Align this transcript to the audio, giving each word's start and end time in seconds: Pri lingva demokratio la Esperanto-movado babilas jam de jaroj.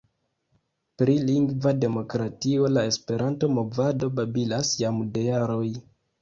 Pri 1.01 1.17
lingva 1.25 1.73
demokratio 1.83 2.71
la 2.77 2.85
Esperanto-movado 2.93 4.11
babilas 4.21 4.73
jam 4.81 4.99
de 5.19 5.27
jaroj. 5.29 5.71